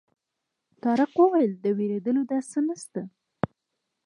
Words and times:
طارق 0.83 1.11
وویل 1.17 1.51
د 1.59 1.65
وېرېدلو 1.77 2.21
داسې 2.31 2.47
څه 2.53 2.59
نه 2.67 2.75
شته. 2.81 3.01